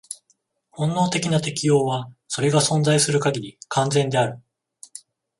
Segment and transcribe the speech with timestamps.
[0.71, 4.39] 本能的な適応は、それが存在する限り、完全である。